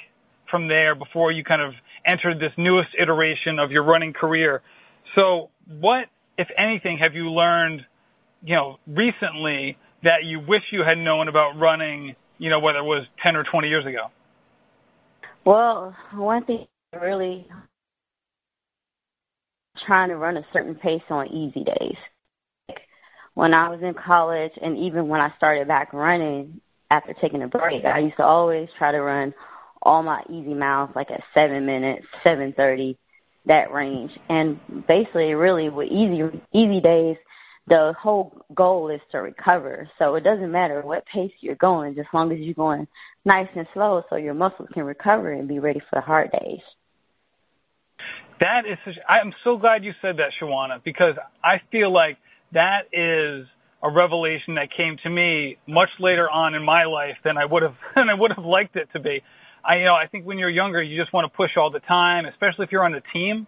from 0.50 0.68
there 0.68 0.96
before 0.96 1.32
you 1.32 1.44
kind 1.44 1.62
of 1.62 1.74
entered 2.06 2.39
this 2.39 2.51
newest 2.58 2.89
iteration 3.01 3.60
of 3.60 3.72
your 3.72 3.84
running 3.84 4.13
career. 4.13 4.62
So, 5.16 5.50
what, 5.68 6.06
if 6.38 6.48
anything, 6.58 7.00
have 7.00 7.13
you 7.13 7.30
learned, 7.30 7.82
you 8.42 8.56
know, 8.56 8.78
recently 8.88 9.78
that 10.04 10.24
you 10.24 10.39
wish 10.39 10.62
you 10.72 10.82
had 10.88 10.98
known 10.98 11.28
about 11.28 11.60
running 11.60 12.16
you 12.39 12.50
know, 12.50 12.60
whether 12.60 12.79
it 12.79 12.84
was 12.84 13.05
10 13.22 13.36
or 13.36 13.43
20 13.43 13.67
years 13.67 13.86
ago? 13.86 14.08
Well, 15.46 15.96
one 16.13 16.46
thing 16.46 16.65
really 17.00 17.46
trying 19.86 20.10
to 20.10 20.15
run 20.15 20.38
a 20.38 20.46
certain 20.51 20.75
pace 20.75 21.01
on 21.10 21.27
easy 21.27 21.63
days. 21.63 22.77
When 23.36 23.53
I 23.53 23.69
was 23.69 23.79
in 23.81 23.93
college 23.93 24.51
and 24.62 24.77
even 24.77 25.08
when 25.08 25.22
I 25.22 25.34
started 25.38 25.67
back 25.67 25.93
running 25.93 26.60
after 26.91 27.13
taking 27.22 27.43
a 27.43 27.48
break, 27.48 27.86
I 27.86 28.00
used 28.00 28.17
to 28.17 28.24
always 28.24 28.67
try 28.77 28.91
to 28.91 29.00
run 29.00 29.34
all 29.81 30.03
my 30.03 30.22
easy 30.29 30.53
miles 30.53 30.89
like 30.96 31.12
at 31.12 31.22
7 31.34 31.65
minutes, 31.65 32.05
7:30 32.25 32.98
that 33.46 33.72
range. 33.72 34.12
And 34.27 34.60
basically 34.88 35.34
really 35.34 35.69
with 35.69 35.88
easy 35.88 36.24
easy 36.53 36.81
days 36.81 37.17
the 37.70 37.94
whole 38.02 38.36
goal 38.54 38.90
is 38.90 39.00
to 39.12 39.20
recover. 39.20 39.88
So 40.00 40.16
it 40.16 40.24
doesn't 40.24 40.52
matter 40.52 40.82
what 40.82 41.04
pace 41.14 41.32
you're 41.40 41.56
going, 41.56 41.98
as 42.00 42.06
long 42.14 42.32
as 42.32 42.40
you're 42.40 42.56
going 42.56 42.88
nice 43.26 43.48
and 43.56 43.68
slow 43.74 44.02
so 44.10 44.16
your 44.16 44.34
muscles 44.34 44.70
can 44.74 44.84
recover 44.84 45.32
and 45.32 45.48
be 45.48 45.60
ready 45.60 45.80
for 45.80 46.00
the 46.00 46.02
hard 46.02 46.32
days. 46.32 46.60
That 48.40 48.62
is 48.70 48.78
such, 48.86 48.96
I'm 49.08 49.34
so 49.44 49.58
glad 49.58 49.84
you 49.84 49.92
said 50.02 50.18
that, 50.18 50.32
Shawanna, 50.42 50.84
because 50.84 51.16
I 51.44 51.62
feel 51.72 51.94
like 51.94 52.18
that 52.54 52.88
is 52.92 53.46
a 53.84 53.92
revelation 53.92 54.56
that 54.56 54.70
came 54.76 54.98
to 55.04 55.10
me 55.10 55.58
much 55.68 55.90
later 56.00 56.30
on 56.30 56.56
in 56.56 56.64
my 56.64 56.86
life 56.86 57.18
than 57.24 57.38
I 57.38 57.46
would 57.46 57.64
have 57.64 57.76
than 57.96 58.10
I 58.10 58.14
would 58.14 58.32
have 58.36 58.46
liked 58.46 58.76
it 58.76 58.90
to 58.94 59.00
be. 59.00 59.22
I 59.64 59.78
you 59.78 59.86
know, 59.86 59.94
I 59.94 60.08
think 60.08 60.26
when 60.26 60.38
you're 60.38 60.50
younger 60.50 60.82
you 60.82 61.00
just 61.00 61.14
want 61.14 61.32
to 61.32 61.36
push 61.36 61.52
all 61.58 61.70
the 61.70 61.80
time, 61.82 62.26
especially 62.26 62.66
if 62.66 62.72
you're 62.72 62.84
on 62.84 62.94
a 62.94 63.02
team 63.14 63.48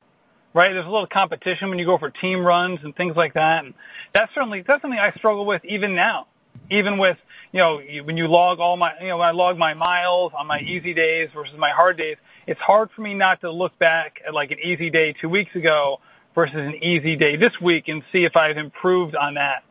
right? 0.53 0.73
There's 0.73 0.85
a 0.85 0.89
little 0.89 1.07
competition 1.11 1.69
when 1.69 1.79
you 1.79 1.85
go 1.85 1.97
for 1.97 2.09
team 2.09 2.45
runs 2.45 2.79
and 2.83 2.95
things 2.95 3.13
like 3.15 3.33
that. 3.33 3.61
And 3.63 3.73
that's 4.13 4.31
certainly 4.33 4.63
that's 4.65 4.81
something 4.81 4.99
I 4.99 5.15
struggle 5.17 5.45
with 5.45 5.63
even 5.65 5.95
now. 5.95 6.27
Even 6.69 6.97
with 6.97 7.17
you 7.51 7.59
know 7.59 7.79
when 8.03 8.17
you 8.17 8.27
log 8.27 8.59
all 8.59 8.77
my 8.77 8.91
you 9.01 9.09
know 9.09 9.17
when 9.17 9.27
I 9.27 9.31
log 9.31 9.57
my 9.57 9.73
miles 9.73 10.31
on 10.37 10.47
my 10.47 10.59
easy 10.59 10.93
days 10.93 11.29
versus 11.33 11.55
my 11.57 11.71
hard 11.73 11.97
days, 11.97 12.17
it's 12.47 12.59
hard 12.59 12.89
for 12.95 13.01
me 13.01 13.13
not 13.13 13.41
to 13.41 13.51
look 13.51 13.77
back 13.79 14.15
at 14.27 14.33
like 14.33 14.51
an 14.51 14.57
easy 14.59 14.89
day 14.89 15.13
two 15.21 15.29
weeks 15.29 15.55
ago 15.55 15.97
versus 16.35 16.55
an 16.55 16.75
easy 16.83 17.15
day 17.15 17.35
this 17.35 17.51
week 17.61 17.85
and 17.87 18.03
see 18.11 18.23
if 18.23 18.35
I've 18.35 18.57
improved 18.57 19.15
on 19.15 19.35
that. 19.35 19.63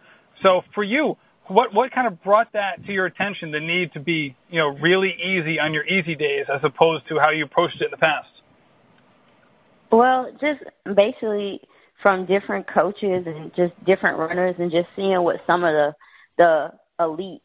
So 0.42 0.62
for 0.74 0.82
you, 0.82 1.16
what 1.48 1.74
what 1.74 1.92
kind 1.92 2.06
of 2.06 2.22
brought 2.22 2.52
that 2.52 2.84
to 2.86 2.92
your 2.92 3.06
attention? 3.06 3.50
The 3.50 3.60
need 3.60 3.92
to 3.92 4.00
be 4.00 4.36
you 4.48 4.58
know 4.58 4.68
really 4.80 5.12
easy 5.20 5.58
on 5.60 5.74
your 5.74 5.84
easy 5.84 6.14
days 6.14 6.46
as 6.52 6.60
opposed 6.64 7.08
to 7.08 7.18
how 7.18 7.30
you 7.30 7.44
approached 7.44 7.76
it 7.80 7.86
in 7.86 7.90
the 7.90 7.98
past. 7.98 8.28
Well, 9.90 10.30
just 10.40 10.62
basically 10.96 11.60
from 12.02 12.26
different 12.26 12.66
coaches 12.72 13.24
and 13.26 13.50
just 13.54 13.72
different 13.84 14.18
runners 14.18 14.56
and 14.58 14.70
just 14.70 14.88
seeing 14.96 15.22
what 15.22 15.36
some 15.46 15.64
of 15.64 15.72
the 15.72 15.92
the 16.38 16.68
elite 16.98 17.42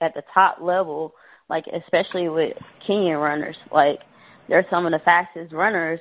at 0.00 0.14
the 0.14 0.22
top 0.32 0.58
level, 0.60 1.14
like 1.48 1.64
especially 1.66 2.28
with 2.28 2.56
Kenyan 2.86 3.20
runners, 3.20 3.56
like 3.72 4.00
they're 4.48 4.66
some 4.70 4.86
of 4.86 4.92
the 4.92 5.00
fastest 5.04 5.52
runners 5.52 5.98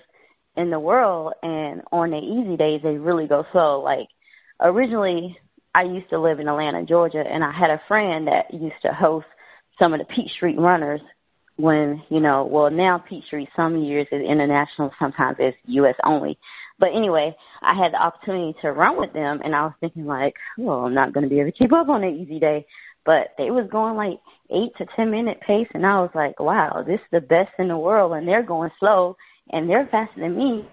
in 0.56 0.70
the 0.70 0.80
world 0.80 1.34
and 1.42 1.82
on 1.92 2.12
the 2.12 2.18
easy 2.18 2.58
days 2.58 2.82
they 2.84 2.98
really 2.98 3.28
go 3.28 3.46
slow. 3.52 3.82
Like 3.82 4.08
originally 4.60 5.38
I 5.74 5.84
used 5.84 6.10
to 6.12 6.20
live 6.20 6.40
in 6.40 6.48
Atlanta, 6.48 6.86
Georgia 6.86 7.24
and 7.26 7.44
I 7.44 7.52
had 7.52 7.72
a 7.72 7.82
friend 7.88 8.28
that 8.28 8.54
used 8.54 8.82
to 8.84 8.94
host 8.94 9.26
some 9.80 9.94
of 9.94 10.00
the 10.00 10.06
Peachtree 10.06 10.56
runners 10.58 11.02
when, 11.58 12.04
you 12.10 12.20
know, 12.20 12.46
well 12.46 12.70
now 12.70 12.98
Peachtree 12.98 13.48
some 13.56 13.78
years 13.78 14.08
is 14.12 14.22
international, 14.22 14.92
sometimes 15.00 15.38
it's 15.40 15.58
US 15.66 15.96
only. 16.04 16.38
But 16.80 16.90
anyway, 16.96 17.36
I 17.62 17.74
had 17.74 17.94
the 17.94 18.02
opportunity 18.02 18.56
to 18.62 18.72
run 18.72 19.00
with 19.00 19.14
them 19.14 19.42
and 19.44 19.56
I 19.56 19.64
was 19.64 19.74
thinking 19.80 20.06
like, 20.06 20.34
well, 20.58 20.80
I'm 20.86 20.94
not 20.94 21.14
gonna 21.14 21.30
be 21.30 21.40
able 21.40 21.52
to 21.52 21.58
keep 21.58 21.74
up 21.74 21.90
on 21.90 22.04
an 22.04 22.16
easy 22.16 22.40
day. 22.40 22.66
But 23.06 23.36
they 23.38 23.52
was 23.52 23.70
going 23.72 23.96
like 23.96 24.20
eight 24.50 24.76
to 24.78 24.86
ten 24.96 25.12
minute 25.12 25.40
pace 25.46 25.68
and 25.74 25.86
I 25.86 26.02
was 26.02 26.10
like, 26.16 26.40
Wow, 26.40 26.84
this 26.86 27.00
is 27.00 27.08
the 27.12 27.22
best 27.22 27.52
in 27.60 27.68
the 27.68 27.78
world 27.78 28.14
and 28.14 28.28
they're 28.28 28.44
going 28.44 28.72
slow 28.80 29.16
and 29.52 29.70
they're 29.70 29.88
faster 29.92 30.20
than 30.20 30.38
me. 30.38 30.68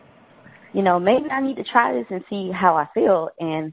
You 0.73 0.83
know, 0.83 0.99
maybe 0.99 1.31
I 1.31 1.43
need 1.43 1.57
to 1.57 1.65
try 1.65 1.93
this 1.93 2.07
and 2.11 2.25
see 2.31 2.51
how 2.51 2.75
I 2.75 2.89
feel 2.95 3.29
and 3.39 3.73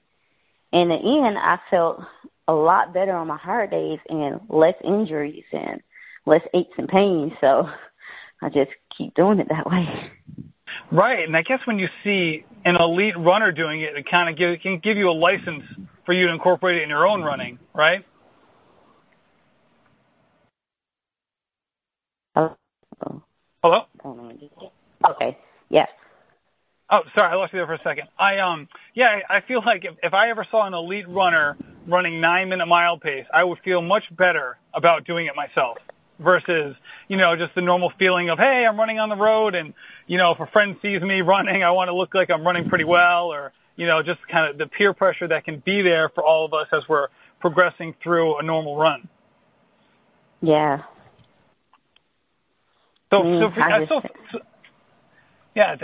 in 0.72 0.89
the 0.89 1.25
end 1.25 1.38
I 1.38 1.58
felt 1.72 2.01
a 2.48 2.54
lot 2.54 2.94
better 2.94 3.13
on 3.13 3.28
my 3.28 3.38
hard 3.38 3.72
days 3.72 4.00
and 4.10 4.42
less 4.50 4.75
injuries 4.84 5.46
and 5.54 5.82
less 6.26 6.42
aches 6.54 6.74
and 6.78 6.88
pains. 6.88 7.32
So 7.42 7.68
I 8.42 8.50
just 8.50 8.72
keep 8.98 9.14
doing 9.16 9.40
it 9.40 9.48
that 9.50 9.66
way. 9.70 9.86
Right, 10.92 11.28
and 11.28 11.36
I 11.36 11.44
guess 11.44 11.60
when 11.66 11.78
you 11.78 11.88
see 12.04 12.44
an 12.66 12.76
elite 12.76 13.14
runner 13.18 13.52
doing 13.52 13.82
it, 13.82 13.96
it 13.96 14.06
kind 14.10 14.30
of 14.30 14.38
give, 14.38 14.62
can 14.62 14.80
give 14.84 14.98
you 14.98 15.10
a 15.10 15.14
license 15.14 15.64
for 16.06 16.14
you 16.14 16.28
to 16.28 16.34
incorporate 16.34 16.78
it 16.78 16.84
in 16.84 16.90
your 16.90 17.06
own 17.08 17.22
running, 17.22 17.60
right? 17.76 18.04
Hello. 22.36 22.56
Hello. 23.62 23.82
Okay. 25.12 25.38
Yes. 25.70 25.90
Oh, 26.92 27.02
sorry, 27.16 27.32
I 27.32 27.36
lost 27.36 27.54
you 27.54 27.60
there 27.60 27.68
for 27.68 27.76
a 27.76 27.84
second. 27.84 28.08
I 28.18 28.40
um, 28.40 28.68
yeah, 28.96 29.20
I 29.30 29.42
feel 29.48 29.62
like 29.64 29.86
if, 29.86 29.96
if 30.02 30.14
I 30.14 30.32
ever 30.32 30.48
saw 30.50 30.66
an 30.66 30.74
elite 30.74 31.08
runner 31.08 31.56
running 31.88 32.20
nine 32.20 32.50
minute 32.50 32.66
mile 32.66 32.98
pace, 32.98 33.26
I 33.32 33.44
would 33.44 33.60
feel 33.64 33.82
much 33.84 34.04
better 34.18 34.58
about 34.74 35.06
doing 35.06 35.28
it 35.28 35.34
myself 35.36 35.78
versus, 36.20 36.76
you 37.08 37.18
know, 37.18 37.36
just 37.38 37.56
the 37.56 37.62
normal 37.62 37.92
feeling 37.98 38.30
of, 38.30 38.38
hey, 38.38 38.66
I'm 38.70 38.78
running 38.78 39.00
on 39.00 39.10
the 39.10 39.16
road 39.16 39.56
and, 39.56 39.74
you 40.08 40.18
know, 40.18 40.32
if 40.32 40.40
a 40.40 40.52
friend 40.52 40.76
sees 40.82 41.02
me 41.02 41.22
running, 41.22 41.64
I 41.64 41.72
want 41.72 41.88
to 41.88 41.96
look 41.96 42.14
like 42.14 42.30
I'm 42.30 42.46
running 42.46 42.70
pretty 42.70 42.84
well 42.84 43.32
or, 43.32 43.54
you 43.76 43.88
know, 43.88 44.02
just 44.04 44.20
kind 44.32 44.50
of 44.50 44.58
the 44.58 44.66
peer 44.66 44.94
pressure 44.94 45.28
that 45.28 45.46
can 45.46 45.64
be 45.66 45.82
there 45.82 46.10
for 46.14 46.24
all 46.24 46.46
of 46.46 46.54
us 46.54 46.68
as 46.74 46.84
we're 46.90 47.08
progressing 47.40 47.96
through 48.04 48.40
a 48.40 48.44
normal 48.44 48.78
run. 48.78 49.08
Yeah. 50.42 50.80
So, 53.10 53.18
mm, 53.18 53.42
so, 53.42 53.56
for, 53.56 53.86
so, 53.88 54.10
so, 54.32 54.40
yeah. 55.56 55.76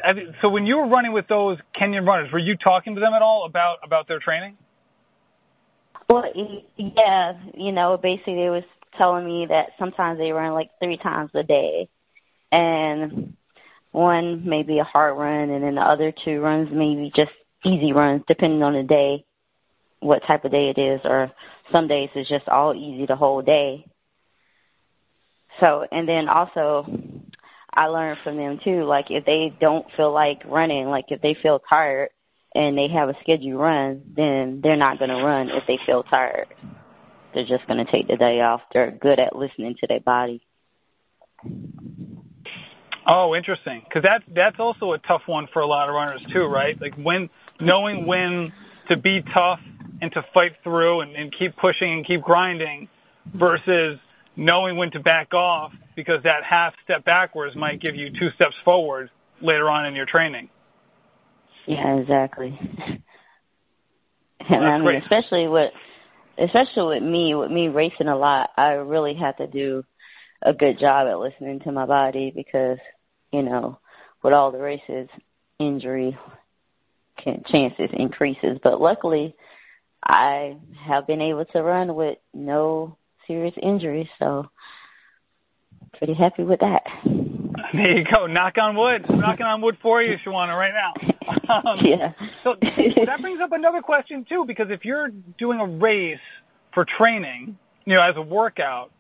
So 0.41 0.49
when 0.49 0.65
you 0.65 0.77
were 0.77 0.87
running 0.87 1.11
with 1.11 1.27
those 1.27 1.57
Kenyan 1.79 2.05
runners, 2.05 2.31
were 2.31 2.39
you 2.39 2.55
talking 2.55 2.95
to 2.95 3.01
them 3.01 3.13
at 3.15 3.21
all 3.21 3.45
about 3.45 3.77
about 3.83 4.07
their 4.07 4.19
training? 4.19 4.57
Well, 6.09 6.23
yeah, 6.77 7.33
you 7.55 7.71
know, 7.71 7.97
basically 7.97 8.43
it 8.43 8.49
was 8.49 8.63
telling 8.97 9.25
me 9.25 9.47
that 9.47 9.69
sometimes 9.79 10.17
they 10.17 10.31
run 10.31 10.53
like 10.53 10.69
three 10.81 10.97
times 10.97 11.31
a 11.33 11.43
day, 11.43 11.89
and 12.51 13.35
one 13.91 14.47
maybe 14.47 14.79
a 14.79 14.83
hard 14.83 15.17
run, 15.17 15.49
and 15.49 15.63
then 15.63 15.75
the 15.75 15.81
other 15.81 16.13
two 16.23 16.39
runs 16.41 16.69
maybe 16.71 17.11
just 17.15 17.31
easy 17.63 17.93
runs, 17.93 18.23
depending 18.27 18.63
on 18.63 18.73
the 18.73 18.83
day, 18.83 19.25
what 19.99 20.23
type 20.27 20.45
of 20.45 20.51
day 20.51 20.73
it 20.75 20.79
is, 20.79 21.01
or 21.03 21.31
some 21.71 21.87
days 21.87 22.09
it's 22.15 22.29
just 22.29 22.47
all 22.47 22.75
easy 22.75 23.05
the 23.05 23.15
whole 23.15 23.41
day. 23.41 23.85
So, 25.59 25.85
and 25.91 26.07
then 26.07 26.27
also, 26.27 26.85
I 27.73 27.87
learned 27.87 28.19
from 28.23 28.37
them 28.37 28.59
too. 28.63 28.83
Like 28.83 29.05
if 29.09 29.25
they 29.25 29.55
don't 29.59 29.85
feel 29.95 30.11
like 30.11 30.41
running, 30.45 30.87
like 30.87 31.05
if 31.09 31.21
they 31.21 31.35
feel 31.41 31.59
tired 31.59 32.09
and 32.53 32.77
they 32.77 32.87
have 32.87 33.09
a 33.09 33.15
scheduled 33.21 33.59
run, 33.59 34.01
then 34.15 34.61
they're 34.61 34.77
not 34.77 34.99
going 34.99 35.09
to 35.09 35.23
run 35.23 35.49
if 35.49 35.63
they 35.67 35.79
feel 35.85 36.03
tired. 36.03 36.47
They're 37.35 37.45
just 37.45 37.67
going 37.67 37.85
to 37.85 37.91
take 37.91 38.07
the 38.07 38.15
day 38.15 38.41
off. 38.41 38.61
They're 38.73 38.89
good 38.89 39.19
at 39.19 39.35
listening 39.35 39.75
to 39.81 39.87
their 39.87 39.99
body. 39.99 40.41
Oh, 43.07 43.35
interesting. 43.35 43.83
Because 43.87 44.01
that 44.03 44.23
that's 44.33 44.55
also 44.57 44.93
a 44.93 44.97
tough 44.99 45.21
one 45.27 45.47
for 45.53 45.61
a 45.61 45.67
lot 45.67 45.89
of 45.89 45.93
runners 45.93 46.25
too, 46.33 46.45
right? 46.45 46.79
Like 46.81 46.95
when 46.95 47.29
knowing 47.61 48.07
when 48.07 48.51
to 48.89 48.97
be 48.97 49.21
tough 49.33 49.59
and 50.01 50.11
to 50.13 50.23
fight 50.33 50.53
through 50.63 51.01
and, 51.01 51.15
and 51.15 51.31
keep 51.37 51.55
pushing 51.57 51.93
and 51.93 52.07
keep 52.07 52.21
grinding, 52.23 52.87
versus 53.33 53.99
knowing 54.35 54.77
when 54.77 54.91
to 54.91 54.99
back 54.99 55.33
off 55.33 55.71
because 55.95 56.21
that 56.23 56.43
half 56.47 56.73
step 56.83 57.05
backwards 57.05 57.55
might 57.55 57.81
give 57.81 57.95
you 57.95 58.09
two 58.09 58.29
steps 58.35 58.55
forward 58.63 59.09
later 59.41 59.69
on 59.69 59.85
in 59.85 59.95
your 59.95 60.05
training. 60.05 60.49
Yeah, 61.67 61.95
exactly. 61.97 62.57
And 64.47 64.63
I 64.63 64.77
mean, 64.77 64.83
great. 64.83 65.01
especially 65.01 65.47
with 65.47 65.71
especially 66.37 66.99
with 66.99 67.03
me, 67.03 67.35
with 67.35 67.51
me 67.51 67.67
racing 67.67 68.07
a 68.07 68.17
lot, 68.17 68.49
I 68.57 68.71
really 68.73 69.15
have 69.15 69.37
to 69.37 69.47
do 69.47 69.83
a 70.41 70.53
good 70.53 70.79
job 70.79 71.07
at 71.07 71.19
listening 71.19 71.61
to 71.61 71.71
my 71.71 71.85
body 71.85 72.31
because, 72.35 72.77
you 73.31 73.41
know, 73.41 73.79
with 74.23 74.33
all 74.33 74.51
the 74.51 74.59
races, 74.59 75.09
injury 75.59 76.17
can, 77.23 77.43
chances 77.51 77.89
increases. 77.93 78.59
But 78.63 78.81
luckily, 78.81 79.35
I 80.03 80.57
have 80.87 81.07
been 81.07 81.21
able 81.21 81.45
to 81.45 81.61
run 81.61 81.95
with 81.95 82.17
no 82.33 82.97
serious 83.27 83.55
injuries, 83.61 84.07
so 84.19 84.45
pretty 85.97 86.13
happy 86.13 86.43
with 86.43 86.59
that. 86.59 86.83
There 87.73 87.97
you 87.97 88.05
go. 88.11 88.27
Knock 88.27 88.57
on 88.61 88.75
wood. 88.75 89.05
Knocking 89.09 89.45
on 89.45 89.61
wood 89.61 89.77
for 89.81 90.01
you, 90.01 90.15
Shawanna, 90.25 90.57
right 90.57 90.73
now. 90.73 91.11
Um, 91.47 91.79
yeah. 91.83 92.11
So 92.45 92.53
that 92.61 93.21
brings 93.21 93.39
up 93.41 93.51
another 93.51 93.81
question 93.81 94.25
too, 94.29 94.45
because 94.45 94.67
if 94.69 94.85
you're 94.85 95.09
doing 95.39 95.59
a 95.59 95.65
race 95.65 96.19
for 96.73 96.85
training, 96.97 97.57
you 97.85 97.95
know, 97.95 98.01
as 98.01 98.15
a 98.17 98.21
workout, 98.21 98.91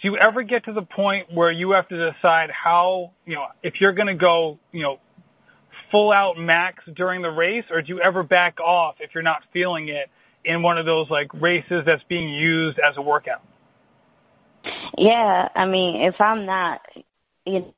do 0.00 0.08
you 0.08 0.16
ever 0.16 0.42
get 0.42 0.64
to 0.66 0.72
the 0.72 0.82
point 0.82 1.26
where 1.34 1.50
you 1.50 1.72
have 1.72 1.88
to 1.88 2.12
decide 2.12 2.50
how, 2.50 3.10
you 3.24 3.34
know, 3.34 3.46
if 3.62 3.74
you're 3.80 3.92
going 3.92 4.06
to 4.06 4.14
go, 4.14 4.58
you 4.70 4.82
know, 4.82 4.98
full 5.90 6.12
out 6.12 6.34
max 6.38 6.84
during 6.94 7.20
the 7.20 7.28
race, 7.28 7.64
or 7.70 7.82
do 7.82 7.88
you 7.88 8.00
ever 8.00 8.22
back 8.22 8.60
off 8.60 8.96
if 9.00 9.10
you're 9.12 9.22
not 9.22 9.38
feeling 9.52 9.88
it 9.88 10.08
in 10.44 10.62
one 10.62 10.78
of 10.78 10.86
those 10.86 11.08
like 11.10 11.32
races 11.34 11.82
that's 11.84 12.02
being 12.08 12.28
used 12.28 12.78
as 12.78 12.96
a 12.96 13.02
workout? 13.02 13.42
Yeah, 14.96 15.48
I 15.54 15.66
mean, 15.66 16.02
if 16.02 16.20
I'm 16.20 16.46
not, 16.46 16.80
you 17.44 17.60
know, 17.60 17.74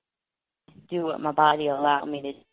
do 0.90 1.04
what 1.04 1.20
my 1.20 1.32
body 1.32 1.68
allowed 1.68 2.06
me 2.06 2.22
to. 2.22 2.47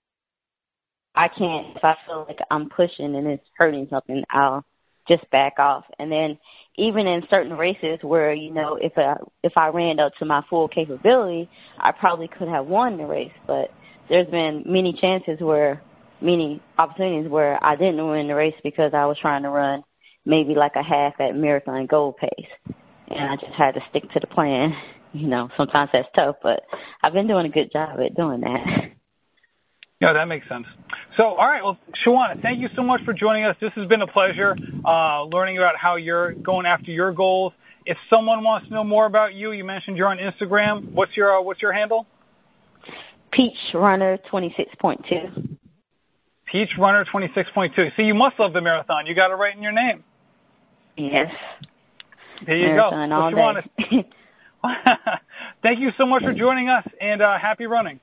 I 1.15 1.27
can't. 1.27 1.75
If 1.75 1.83
I 1.83 1.95
feel 2.05 2.25
like 2.27 2.39
I'm 2.51 2.69
pushing 2.69 3.15
and 3.15 3.27
it's 3.27 3.45
hurting 3.57 3.87
something, 3.89 4.23
I'll 4.29 4.65
just 5.07 5.29
back 5.31 5.53
off. 5.59 5.85
And 5.99 6.11
then 6.11 6.37
even 6.77 7.07
in 7.07 7.23
certain 7.29 7.53
races 7.53 7.99
where 8.01 8.33
you 8.33 8.51
know 8.51 8.77
if 8.81 8.93
I 8.97 9.15
if 9.43 9.53
I 9.55 9.67
ran 9.69 9.99
up 9.99 10.13
to 10.19 10.25
my 10.25 10.41
full 10.49 10.67
capability, 10.67 11.49
I 11.79 11.91
probably 11.91 12.27
could 12.27 12.47
have 12.47 12.65
won 12.65 12.97
the 12.97 13.05
race. 13.05 13.31
But 13.47 13.71
there's 14.09 14.29
been 14.29 14.63
many 14.65 14.93
chances 14.99 15.39
where 15.39 15.81
many 16.21 16.61
opportunities 16.77 17.29
where 17.29 17.63
I 17.63 17.75
didn't 17.75 18.07
win 18.07 18.27
the 18.27 18.35
race 18.35 18.55
because 18.63 18.91
I 18.93 19.05
was 19.05 19.17
trying 19.21 19.43
to 19.43 19.49
run 19.49 19.83
maybe 20.25 20.55
like 20.55 20.75
a 20.75 20.83
half 20.83 21.13
at 21.19 21.35
marathon 21.35 21.85
goal 21.85 22.13
pace, 22.13 22.75
and 23.09 23.29
I 23.29 23.35
just 23.35 23.53
had 23.57 23.73
to 23.75 23.81
stick 23.89 24.03
to 24.13 24.19
the 24.19 24.27
plan. 24.27 24.73
You 25.13 25.29
know, 25.29 25.47
sometimes 25.55 25.91
that's 25.93 26.09
tough, 26.13 26.35
but 26.43 26.63
I've 27.01 27.13
been 27.13 27.25
doing 27.25 27.45
a 27.45 27.49
good 27.49 27.71
job 27.71 28.01
at 28.05 28.17
doing 28.17 28.41
that. 28.41 28.91
Yeah, 30.05 30.13
that 30.13 30.25
makes 30.25 30.47
sense. 30.47 30.67
So, 31.17 31.23
all 31.23 31.47
right. 31.47 31.63
Well, 31.63 31.79
Shawanna, 32.05 32.39
thank 32.43 32.59
you 32.59 32.67
so 32.75 32.83
much 32.83 33.01
for 33.05 33.11
joining 33.11 33.43
us. 33.45 33.55
This 33.59 33.71
has 33.75 33.87
been 33.87 34.03
a 34.03 34.07
pleasure 34.07 34.55
uh, 34.85 35.23
learning 35.23 35.57
about 35.57 35.73
how 35.81 35.95
you're 35.95 36.33
going 36.33 36.67
after 36.67 36.91
your 36.91 37.11
goals. 37.11 37.53
If 37.87 37.97
someone 38.07 38.43
wants 38.43 38.67
to 38.67 38.73
know 38.73 38.83
more 38.83 39.07
about 39.07 39.33
you, 39.33 39.51
you 39.51 39.63
mentioned 39.63 39.97
you're 39.97 40.07
on 40.07 40.19
Instagram. 40.19 40.91
What's 40.91 41.17
your 41.17 41.35
uh, 41.35 41.41
What's 41.41 41.59
your 41.59 41.73
handle? 41.73 42.05
Peach 43.31 43.57
Runner 43.73 44.19
twenty 44.29 44.53
six 44.55 44.69
point 44.79 45.03
two. 45.09 45.57
Peach 46.51 46.69
Runner 46.79 47.03
twenty 47.11 47.31
six 47.33 47.49
point 47.55 47.73
two. 47.75 47.87
See, 47.97 48.03
you 48.03 48.13
must 48.13 48.39
love 48.39 48.53
the 48.53 48.61
marathon. 48.61 49.07
You 49.07 49.15
got 49.15 49.31
it 49.31 49.35
right 49.35 49.55
in 49.55 49.63
your 49.63 49.71
name. 49.71 50.03
Yes. 50.97 51.31
There 52.45 52.55
you 52.55 52.67
marathon 52.67 53.09
go. 53.09 53.15
All 53.15 53.31
Shawanna, 53.33 54.05
thank 55.63 55.79
you 55.79 55.89
so 55.97 56.05
much 56.05 56.21
for 56.21 56.33
joining 56.33 56.69
us, 56.69 56.85
and 57.01 57.23
uh, 57.23 57.39
happy 57.41 57.65
running. 57.65 57.99